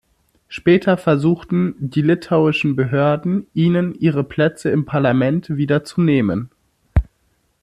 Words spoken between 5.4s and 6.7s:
wieder zu nehmen.